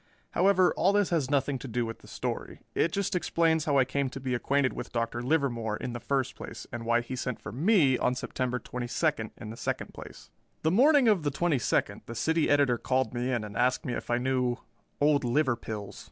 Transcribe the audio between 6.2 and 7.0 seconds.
place, and